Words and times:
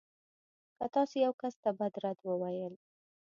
که 0.77 0.85
تاسو 0.95 1.15
يو 1.25 1.33
کس 1.41 1.53
ته 1.63 1.69
بد 1.79 1.93
رد 2.03 2.19
وویل. 2.25 2.73